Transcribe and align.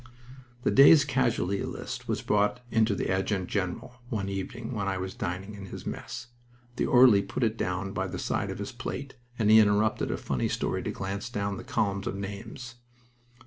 The 0.63 0.71
day's 0.71 1.05
casualty 1.05 1.61
list 1.63 2.07
was 2.07 2.23
brought 2.23 2.59
into 2.71 2.95
the 2.95 3.11
adjutant 3.11 3.49
general 3.49 3.97
one 4.09 4.29
evening 4.29 4.73
when 4.73 4.87
I 4.87 4.97
was 4.97 5.13
dining 5.13 5.53
in 5.53 5.67
his 5.67 5.85
mess. 5.85 6.29
The 6.77 6.87
orderly 6.87 7.21
put 7.21 7.43
it 7.43 7.55
down 7.55 7.91
by 7.93 8.07
the 8.07 8.17
side 8.17 8.49
of 8.49 8.57
his 8.57 8.71
plate, 8.71 9.13
and 9.37 9.51
he 9.51 9.59
interrupted 9.59 10.09
a 10.09 10.17
funny 10.17 10.47
story 10.47 10.81
to 10.81 10.91
glance 10.91 11.29
down 11.29 11.57
the 11.57 11.63
columns 11.63 12.07
of 12.07 12.15
names. 12.15 12.77